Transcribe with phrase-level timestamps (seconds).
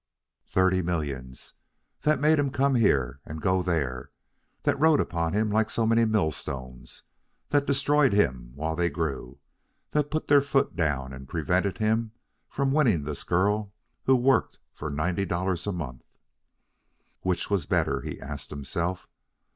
[0.47, 1.53] Thirty millions!
[2.01, 4.09] that made him come here and go there,
[4.63, 7.03] that rode upon him like so many millstones,
[7.49, 9.37] that destroyed him while they grew,
[9.91, 12.13] that put their foot down and prevented him
[12.49, 13.73] from winning this girl
[14.05, 16.01] who worked for ninety dollars a month.
[17.21, 18.01] Which was better?
[18.01, 19.07] he asked himself.